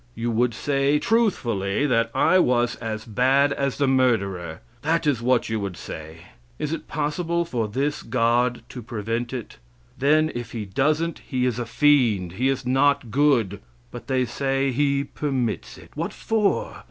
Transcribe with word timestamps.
You 0.15 0.31
would 0.31 0.55
say 0.55 0.97
truthfully 0.97 1.85
that 1.85 2.09
I 2.15 2.39
was 2.39 2.75
as 2.77 3.05
bad 3.05 3.53
as 3.53 3.77
the 3.77 3.87
murderer. 3.87 4.61
That 4.81 5.05
is 5.05 5.21
what 5.21 5.47
you 5.47 5.59
would 5.59 5.77
say. 5.77 6.21
Is 6.57 6.73
it 6.73 6.87
possible 6.87 7.45
for 7.45 7.67
this 7.67 8.01
God 8.01 8.63
to 8.69 8.81
prevent 8.81 9.31
it? 9.31 9.57
Then, 9.99 10.31
if 10.33 10.53
He 10.53 10.65
doesn't, 10.65 11.19
He 11.27 11.45
is 11.45 11.59
a 11.59 11.67
fiend; 11.67 12.31
He 12.31 12.47
is 12.49 12.65
not 12.65 13.11
good. 13.11 13.61
But 13.91 14.07
they 14.07 14.25
say 14.25 14.71
He 14.71 15.03
"permits 15.03 15.77
it." 15.77 15.91
What 15.93 16.13
for? 16.13 16.77